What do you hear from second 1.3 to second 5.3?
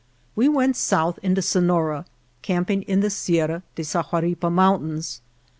Sonora, camping in the Sierra de Sahuaripa Mountains.